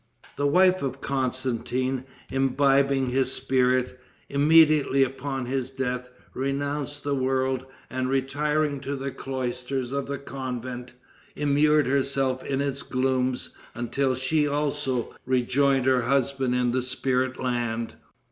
The 0.35 0.47
wife 0.47 0.81
of 0.81 0.99
Constantin, 0.99 2.05
imbibing 2.31 3.11
his 3.11 3.31
spirit, 3.31 3.99
immediately 4.29 5.03
upon 5.03 5.45
his 5.45 5.69
death 5.69 6.09
renounced 6.33 7.03
the 7.03 7.13
world, 7.13 7.67
and 7.87 8.09
retiring 8.09 8.79
to 8.79 8.95
the 8.95 9.11
cloisters 9.11 9.91
of 9.91 10.09
a 10.09 10.17
convent, 10.17 10.93
immured 11.35 11.85
herself 11.85 12.43
in 12.43 12.61
its 12.61 12.81
glooms 12.81 13.55
until 13.75 14.15
she 14.15 14.47
also 14.47 15.13
rejoined 15.23 15.85
her 15.85 16.01
husband 16.01 16.55
in 16.55 16.71
the 16.71 16.81
spirit 16.81 17.39
land. 17.39 17.93